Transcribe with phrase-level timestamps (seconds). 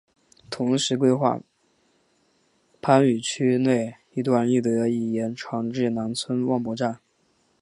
[0.49, 1.39] 同时规划
[2.81, 6.99] 番禺区内一段亦得以延长至南村万博站。